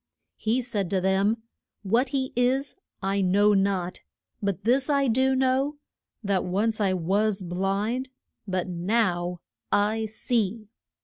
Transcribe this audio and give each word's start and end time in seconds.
He 0.37 0.63
said 0.63 0.89
to 0.89 0.99
them, 0.99 1.43
What 1.83 2.09
he 2.09 2.33
is 2.35 2.75
I 3.03 3.21
know 3.21 3.53
not; 3.53 4.01
but 4.41 4.63
this 4.63 4.89
I 4.89 5.07
do 5.07 5.35
know, 5.35 5.75
that 6.23 6.43
once 6.43 6.81
I 6.81 6.93
was 6.93 7.43
blind, 7.43 8.09
but 8.47 8.67
now 8.67 9.41
I 9.71 10.05
see. 10.07 10.69